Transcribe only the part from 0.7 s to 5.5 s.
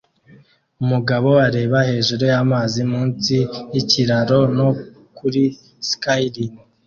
Umugabo areba hejuru y'amazi munsi yikiraro no kuri